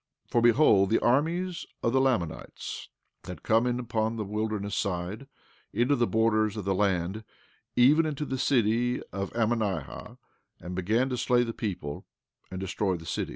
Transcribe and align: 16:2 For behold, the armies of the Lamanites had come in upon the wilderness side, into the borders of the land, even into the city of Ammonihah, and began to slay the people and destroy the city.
16:2 0.29 0.31
For 0.31 0.41
behold, 0.41 0.89
the 0.89 0.99
armies 0.99 1.67
of 1.83 1.93
the 1.93 2.01
Lamanites 2.01 2.89
had 3.25 3.43
come 3.43 3.67
in 3.67 3.79
upon 3.79 4.15
the 4.15 4.25
wilderness 4.25 4.73
side, 4.75 5.27
into 5.73 5.95
the 5.95 6.07
borders 6.07 6.57
of 6.57 6.65
the 6.65 6.73
land, 6.73 7.23
even 7.75 8.07
into 8.07 8.25
the 8.25 8.39
city 8.39 8.99
of 9.13 9.31
Ammonihah, 9.35 10.17
and 10.59 10.73
began 10.73 11.07
to 11.09 11.17
slay 11.17 11.43
the 11.43 11.53
people 11.53 12.07
and 12.49 12.59
destroy 12.59 12.97
the 12.97 13.05
city. 13.05 13.29